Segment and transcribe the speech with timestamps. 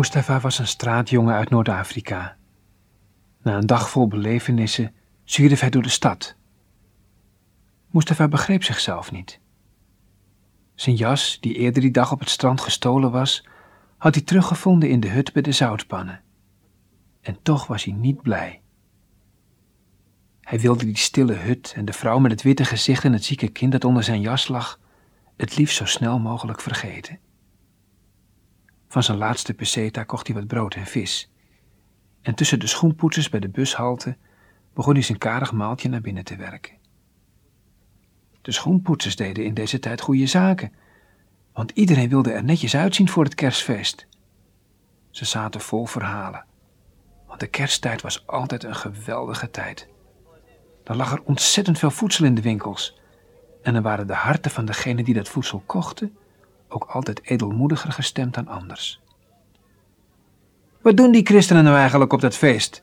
[0.00, 2.36] Mustafa was een straatjongen uit Noord-Afrika.
[3.42, 6.36] Na een dag vol belevenissen zwierf hij door de stad.
[7.90, 9.40] Mustafa begreep zichzelf niet.
[10.74, 13.46] Zijn jas, die eerder die dag op het strand gestolen was,
[13.96, 16.20] had hij teruggevonden in de hut bij de zoutpannen.
[17.20, 18.60] En toch was hij niet blij.
[20.40, 23.48] Hij wilde die stille hut en de vrouw met het witte gezicht en het zieke
[23.48, 24.80] kind dat onder zijn jas lag,
[25.36, 27.18] het liefst zo snel mogelijk vergeten.
[28.90, 31.30] Van zijn laatste peseta kocht hij wat brood en vis.
[32.22, 34.16] En tussen de schoenpoetsers bij de bushalte
[34.74, 36.74] begon hij zijn karig maaltje naar binnen te werken.
[38.42, 40.72] De schoenpoetsers deden in deze tijd goede zaken,
[41.52, 44.06] want iedereen wilde er netjes uitzien voor het kerstfeest.
[45.10, 46.44] Ze zaten vol verhalen,
[47.26, 49.88] want de kersttijd was altijd een geweldige tijd.
[50.84, 52.98] Dan lag er ontzettend veel voedsel in de winkels
[53.62, 56.16] en dan waren de harten van degenen die dat voedsel kochten
[56.70, 59.00] ook altijd edelmoediger gestemd dan anders.
[60.82, 62.82] Wat doen die christenen nou eigenlijk op dat feest?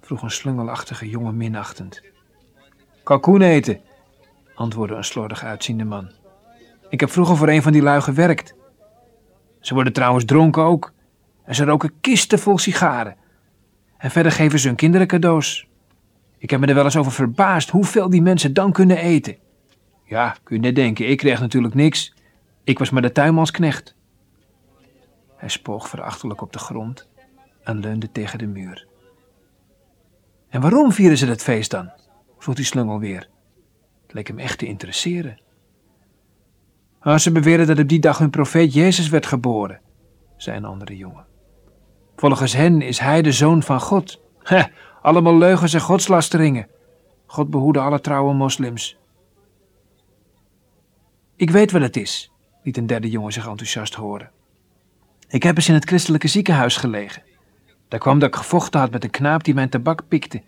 [0.00, 2.02] vroeg een slungelachtige jongen minachtend.
[3.02, 3.80] Kalkoen eten,
[4.54, 6.10] antwoordde een slordig uitziende man.
[6.88, 8.54] Ik heb vroeger voor een van die lui gewerkt.
[9.60, 10.92] Ze worden trouwens dronken ook.
[11.44, 13.16] En ze roken kisten vol sigaren.
[13.96, 15.66] En verder geven ze hun kinderen cadeaus.
[16.38, 19.36] Ik heb me er wel eens over verbaasd hoeveel die mensen dan kunnen eten.
[20.04, 22.14] Ja, kun je net denken, ik kreeg natuurlijk niks.
[22.64, 23.96] Ik was maar de tuinmansknecht.
[25.36, 27.08] Hij spoog verachtelijk op de grond
[27.62, 28.86] en leunde tegen de muur.
[30.48, 31.90] En waarom vieren ze dat feest dan?
[32.38, 33.28] vroeg die slungel weer.
[34.02, 35.40] Het leek hem echt te interesseren.
[37.00, 39.80] Ah, ze beweren dat op die dag hun profeet Jezus werd geboren,
[40.36, 41.26] zei een andere jongen.
[42.16, 44.20] Volgens hen is hij de zoon van God.
[44.42, 44.64] Heh,
[45.02, 46.68] allemaal leugens en godslasteringen.
[47.26, 48.98] God behoede alle trouwe moslims.
[51.36, 52.32] Ik weet wat het is,
[52.64, 54.30] liet een derde jongen zich enthousiast horen.
[55.28, 57.22] Ik heb eens in het christelijke ziekenhuis gelegen.
[57.88, 60.42] Daar kwam dat ik gevochten had met een knaap die mijn tabak pikte.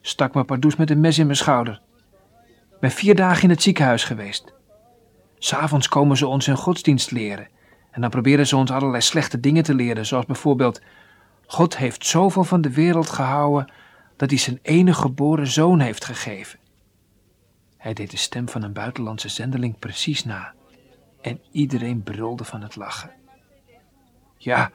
[0.00, 1.80] Stak me pardoes met een mes in mijn schouder.
[2.80, 4.52] Ben vier dagen in het ziekenhuis geweest.
[5.38, 7.48] S'avonds komen ze ons hun godsdienst leren.
[7.90, 10.80] En dan proberen ze ons allerlei slechte dingen te leren, zoals bijvoorbeeld:
[11.46, 13.72] God heeft zoveel van de wereld gehouden
[14.16, 16.58] dat hij zijn enige geboren zoon heeft gegeven.
[17.76, 20.52] Hij deed de stem van een buitenlandse zendeling precies na.
[21.24, 23.10] En iedereen brulde van het lachen.
[24.36, 24.70] Ja,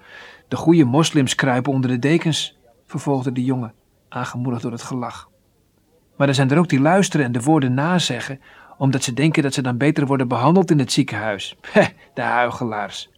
[0.47, 3.73] de goede moslims kruipen onder de dekens, vervolgde de jongen,
[4.07, 5.29] aangemoedigd door het gelach.
[6.15, 8.41] Maar er zijn er ook die luisteren en de woorden nazeggen,
[8.77, 11.57] omdat ze denken dat ze dan beter worden behandeld in het ziekenhuis.
[11.71, 13.09] Heh, de huigelaars.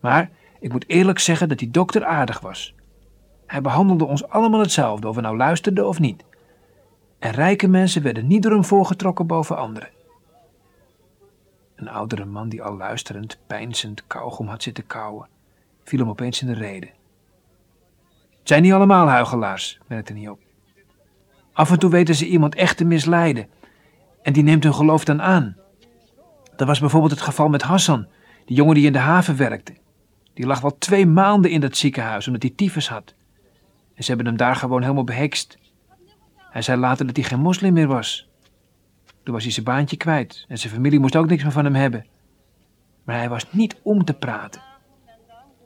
[0.00, 0.30] Maar
[0.60, 2.74] ik moet eerlijk zeggen dat die dokter aardig was.
[3.46, 6.24] Hij behandelde ons allemaal hetzelfde, of we nou luisterden of niet.
[7.18, 9.88] En rijke mensen werden niet door hem voorgetrokken boven anderen.
[11.82, 15.28] Een oudere man die al luisterend, pijnzend kauwgom had zitten kauwen,
[15.84, 16.86] viel hem opeens in de rede.
[18.38, 20.40] Het zijn niet allemaal huigelaars, merkte hij op.
[21.52, 23.48] Af en toe weten ze iemand echt te misleiden
[24.22, 25.56] en die neemt hun geloof dan aan.
[26.56, 28.06] Dat was bijvoorbeeld het geval met Hassan,
[28.44, 29.74] die jongen die in de haven werkte.
[30.34, 33.14] Die lag wel twee maanden in dat ziekenhuis omdat hij tyfus had.
[33.94, 35.58] En ze hebben hem daar gewoon helemaal behekst.
[36.36, 38.28] Hij zei later dat hij geen moslim meer was.
[39.22, 41.74] Toen was hij zijn baantje kwijt en zijn familie moest ook niks meer van hem
[41.74, 42.06] hebben.
[43.04, 44.62] Maar hij was niet om te praten.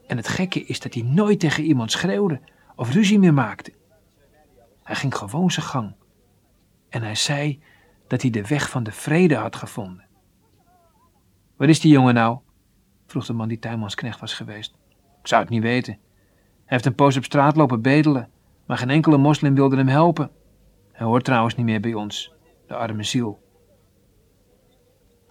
[0.07, 2.41] En het gekke is dat hij nooit tegen iemand schreeuwde
[2.75, 3.73] of ruzie meer maakte.
[4.83, 5.95] Hij ging gewoon zijn gang.
[6.89, 7.61] En hij zei
[8.07, 10.05] dat hij de weg van de vrede had gevonden.
[11.57, 12.39] Wat is die jongen nou?
[13.07, 14.75] vroeg de man die tuinmansknecht was geweest.
[15.21, 15.93] Ik zou het niet weten.
[15.93, 18.29] Hij heeft een poos op straat lopen bedelen,
[18.65, 20.31] maar geen enkele moslim wilde hem helpen.
[20.91, 22.33] Hij hoort trouwens niet meer bij ons,
[22.67, 23.39] de arme ziel.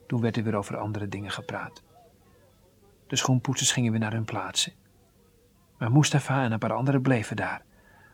[0.07, 1.83] Toen werd er weer over andere dingen gepraat.
[3.07, 4.73] De schoenpoetsers gingen weer naar hun plaatsen.
[5.79, 7.63] Maar Mustafa en een paar anderen bleven daar,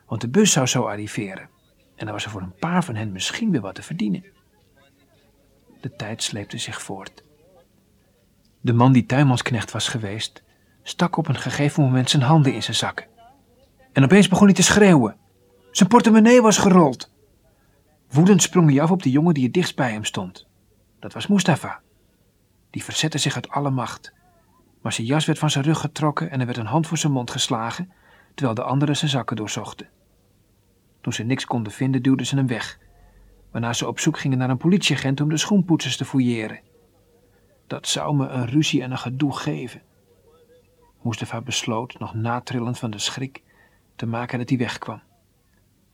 [0.07, 1.49] want de bus zou zo arriveren.
[1.95, 4.23] En dan was er voor een paar van hen misschien weer wat te verdienen.
[5.81, 7.23] De tijd sleepte zich voort.
[8.61, 10.43] De man die tuinmansknecht was geweest,
[10.83, 13.07] stak op een gegeven moment zijn handen in zijn zakken.
[13.91, 15.17] En opeens begon hij te schreeuwen.
[15.71, 17.11] Zijn portemonnee was gerold.
[18.09, 20.47] Woedend sprong hij af op de jongen die het dichtst bij hem stond.
[20.99, 21.82] Dat was Mustafa.
[22.73, 24.13] Die verzette zich uit alle macht.
[24.81, 27.13] Maar zijn jas werd van zijn rug getrokken en er werd een hand voor zijn
[27.13, 27.91] mond geslagen,
[28.33, 29.89] terwijl de anderen zijn zakken doorzochten.
[31.01, 32.79] Toen ze niks konden vinden, duwden ze hem weg,
[33.51, 36.59] waarna ze op zoek gingen naar een politieagent om de schoenpoetsers te fouilleren.
[37.67, 39.81] Dat zou me een ruzie en een gedoe geven.
[41.01, 43.43] Mustafa besloot, nog natrillend van de schrik,
[43.95, 45.01] te maken dat hij wegkwam.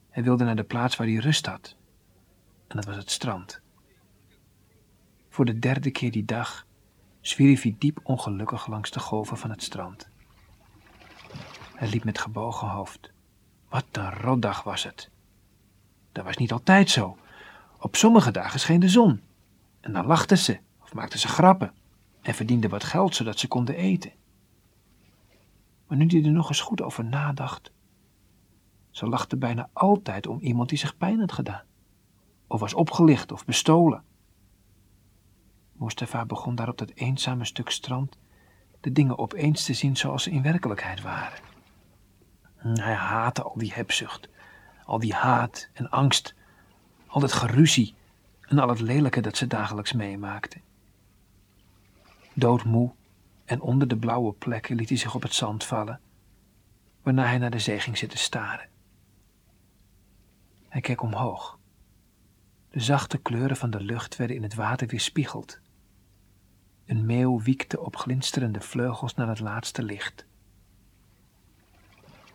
[0.09, 1.75] Hij wilde naar de plaats waar hij rust had.
[2.67, 3.61] En dat was het strand.
[5.29, 6.67] Voor de derde keer die dag
[7.21, 10.09] zwierf hij diep ongelukkig langs de golven van het strand.
[11.75, 13.11] Hij liep met gebogen hoofd.
[13.69, 15.09] Wat een rotdag was het.
[16.11, 17.17] Dat was niet altijd zo.
[17.79, 19.21] Op sommige dagen scheen de zon.
[19.79, 21.73] En dan lachten ze of maakten ze grappen
[22.21, 24.11] en verdienden wat geld zodat ze konden eten.
[25.87, 27.71] Maar nu hij er nog eens goed over nadacht,
[28.89, 31.63] ze lachten bijna altijd om iemand die zich pijn had gedaan,
[32.47, 34.03] of was opgelicht of bestolen.
[35.79, 38.17] Mustafa begon daar op dat eenzame stuk strand
[38.79, 41.39] de dingen opeens te zien zoals ze in werkelijkheid waren.
[42.57, 44.29] Hij haatte al die hebzucht,
[44.85, 46.35] al die haat en angst,
[47.07, 47.95] al het geruzie
[48.41, 50.61] en al het lelijke dat ze dagelijks meemaakte.
[52.33, 52.91] Doodmoe
[53.45, 55.99] en onder de blauwe plekken liet hij zich op het zand vallen,
[57.01, 58.69] waarna hij naar de zee ging zitten staren.
[60.67, 61.57] Hij keek omhoog.
[62.69, 65.59] De zachte kleuren van de lucht werden in het water weerspiegeld.
[66.89, 70.25] Een meeuw wiekte op glinsterende vleugels naar het laatste licht.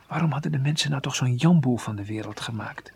[0.08, 2.92] Waarom hadden de mensen nou toch zo'n jamboel van de wereld gemaakt?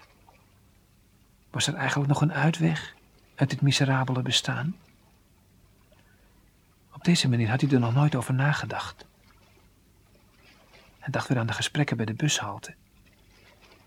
[1.51, 2.95] Was er eigenlijk nog een uitweg
[3.35, 4.77] uit dit miserabele bestaan?
[6.93, 9.07] Op deze manier had hij er nog nooit over nagedacht.
[10.99, 12.75] Hij dacht weer aan de gesprekken bij de bushalte.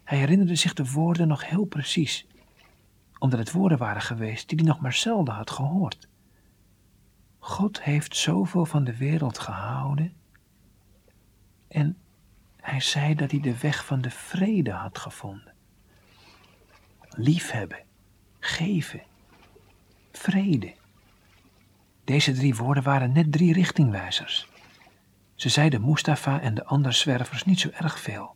[0.04, 2.26] Hij herinnerde zich de woorden nog heel precies,
[3.18, 6.10] omdat het woorden waren geweest die hij nog maar zelden had gehoord.
[7.44, 10.14] God heeft zoveel van de wereld gehouden
[11.68, 11.98] en
[12.58, 15.54] hij zei dat hij de weg van de vrede had gevonden.
[17.10, 17.84] Liefhebben,
[18.40, 19.02] geven,
[20.12, 20.74] vrede.
[22.04, 24.48] Deze drie woorden waren net drie richtingwijzers.
[25.36, 28.36] Ze zeiden Mustafa en de andere zwervers niet zo erg veel.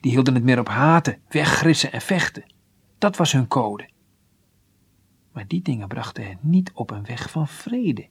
[0.00, 2.44] Die hielden het meer op haten, weggrissen en vechten.
[2.98, 3.88] Dat was hun code.
[5.32, 8.08] Maar die dingen brachten hen niet op een weg van vrede.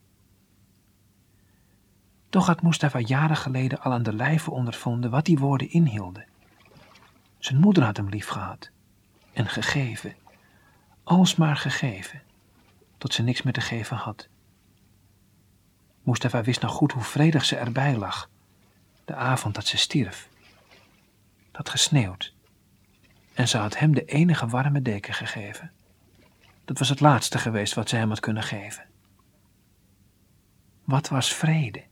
[2.30, 6.26] Toch had Mustafa jaren geleden al aan de lijve ondervonden wat die woorden inhielden.
[7.38, 8.72] Zijn moeder had hem lief gehad
[9.34, 10.16] en gegeven,
[11.04, 12.22] alsmaar gegeven,
[12.98, 14.28] tot ze niks meer te geven had.
[16.04, 18.30] Mustafa wist nog goed hoe vredig ze erbij lag,
[19.06, 20.30] de avond dat ze stierf.
[21.52, 22.34] Dat gesneeuwd,
[23.34, 25.72] en ze had hem de enige warme deken gegeven.
[26.72, 28.86] Dat was het laatste geweest wat ze hem had kunnen geven.
[30.86, 31.84] Wat was vrede?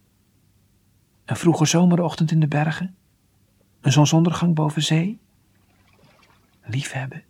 [1.26, 2.96] Een vroege zomerochtend in de bergen?
[3.82, 5.20] Een zonsondergang boven zee?
[6.62, 7.24] Liefhebben?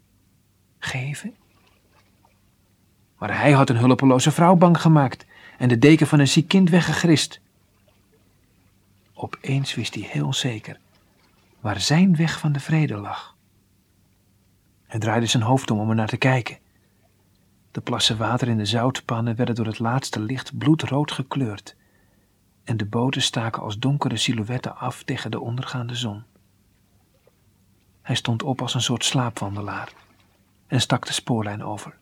[0.79, 1.35] Geven?
[3.17, 5.25] Maar hij had een hulpeloze vrouw bang gemaakt
[5.57, 7.41] en de deken van een ziek kind weggegrist.
[9.13, 10.79] Opeens wist hij heel zeker
[11.59, 13.35] waar zijn weg van de vrede lag.
[14.87, 16.57] Hij draaide zijn hoofd om om er naar te kijken.
[17.71, 21.75] De plassen water in de zoutpannen werden door het laatste licht bloedrood gekleurd
[22.63, 26.23] en de boten staken als donkere silhouetten af tegen de ondergaande zon.
[28.01, 29.93] Hij stond op als een soort slaapwandelaar
[30.67, 31.97] en stak de spoorlijn over.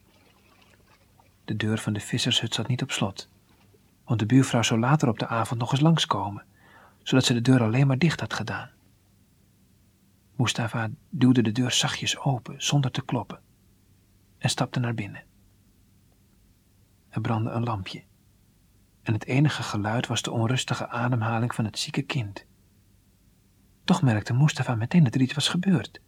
[1.45, 3.29] De deur van de vissershut zat niet op slot,
[4.03, 6.45] want de buurvrouw zou later op de avond nog eens langskomen,
[7.03, 8.69] zodat ze de deur alleen maar dicht had gedaan.
[10.35, 13.39] Mustafa duwde de deur zachtjes open, zonder te kloppen,
[14.37, 15.23] en stapte naar binnen.
[17.17, 18.03] Er brandde een lampje,
[19.01, 22.45] en het enige geluid was de onrustige ademhaling van het zieke kind.
[23.83, 26.01] Toch merkte Mustafa meteen dat er iets was gebeurd.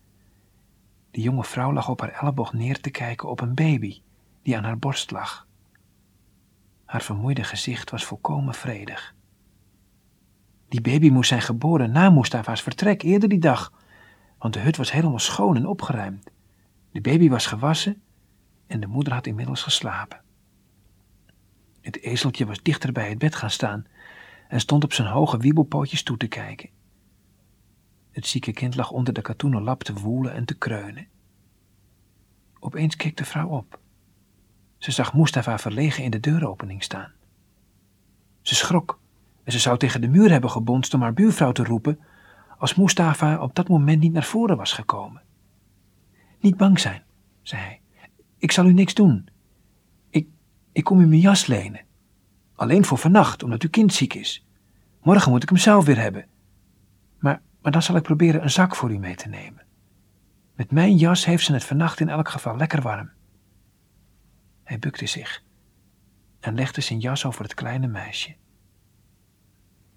[1.12, 4.01] De jonge vrouw lag op haar elleboog neer te kijken op een baby
[4.42, 5.48] die aan haar borst lag.
[6.86, 9.16] Haar vermoeide gezicht was volkomen vredig.
[10.68, 13.74] Die baby moest zijn geboren na Mustafa's vertrek eerder die dag,
[14.38, 16.32] want de hut was helemaal schoon en opgeruimd.
[16.92, 18.01] De baby was gewassen
[18.68, 20.28] en de moeder had inmiddels geslapen.
[21.89, 23.86] Het ezeltje was dichter bij het bed gaan staan
[24.48, 26.69] en stond op zijn hoge wiebelpootjes toe te kijken.
[28.12, 31.08] Het zieke kind lag onder de katoenen lap te woelen en te kreunen.
[32.60, 33.79] Opeens keek de vrouw op.
[34.77, 37.12] Ze zag Mustafa verlegen in de deuropening staan.
[38.41, 39.00] Ze schrok
[39.43, 42.00] en ze zou tegen de muur hebben gebonst om haar buurvrouw te roepen
[42.58, 45.22] als Mustafa op dat moment niet naar voren was gekomen.
[46.39, 47.03] Niet bang zijn,
[47.41, 47.81] zei hij.
[48.38, 49.29] Ik zal u niks doen.
[50.80, 51.86] Ik, kom u mijn jas lenen.
[52.56, 54.46] Alleen voor vannacht, omdat uw kind ziek is.
[55.02, 56.26] Morgen moet ik hem zelf weer hebben.
[57.18, 59.66] Maar, maar dan zal ik proberen een zak voor u mee te nemen.
[60.56, 63.10] Met mijn jas heeft ze het vannacht in elk geval lekker warm.
[64.64, 65.44] Hij bukte zich
[66.40, 68.36] en legde zijn jas over het kleine meisje.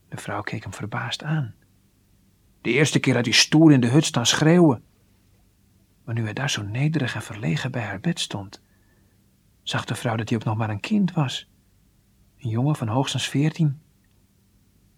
[0.09, 1.55] De vrouw keek hem verbaasd aan.
[2.61, 4.83] De eerste keer had hij stoer in de hut staan schreeuwen.
[6.05, 8.63] Maar nu hij daar zo nederig en verlegen bij haar bed stond,
[9.63, 11.49] zag de vrouw dat hij ook nog maar een kind was.
[12.39, 13.83] Een jongen van hoogstens veertien.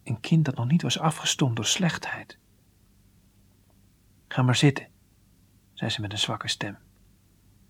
[0.04, 2.38] Een kind dat nog niet was afgestomd door slechtheid
[4.34, 4.86] Ga maar zitten,
[5.72, 6.78] zei ze met een zwakke stem.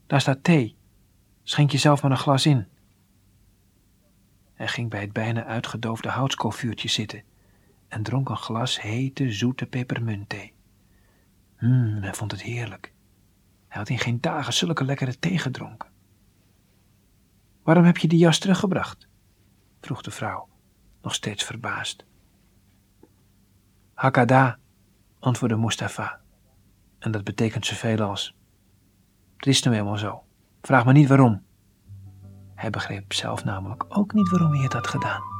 [0.07, 0.77] Daar staat thee.
[1.43, 2.67] Schenk jezelf maar een glas in.
[4.55, 7.23] Hij ging bij het bijna uitgedoofde houtskoolvuurtje zitten
[7.89, 10.53] en dronk een glas hete, zoete pepermuntthee.
[11.57, 12.93] Hmm, hij vond het heerlijk.
[13.69, 15.89] Hij had in geen dagen zulke lekkere thee gedronken.
[17.65, 19.09] Waarom heb je die jas teruggebracht?
[19.81, 20.49] vroeg de vrouw,
[21.03, 22.05] nog steeds verbaasd.
[23.95, 24.59] Hakada,
[25.19, 26.21] antwoordde Mustafa,
[26.99, 28.35] en dat betekent zoveel als:
[29.37, 30.25] Het is nou eenmaal zo,
[30.63, 31.43] vraag me niet waarom.
[32.55, 35.34] Hij begreep zelf namelijk ook niet waarom hij het had gedaan.